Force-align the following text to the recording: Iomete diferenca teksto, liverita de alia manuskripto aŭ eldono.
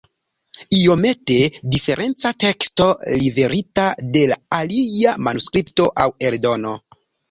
Iomete 0.77 1.37
diferenca 1.75 2.33
teksto, 2.45 2.89
liverita 3.27 3.87
de 4.19 4.27
alia 4.61 5.19
manuskripto 5.31 5.91
aŭ 6.09 6.13
eldono. 6.31 6.79